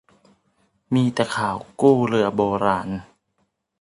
[0.93, 2.89] มีแต่ข่าวกู้เรือโบราณ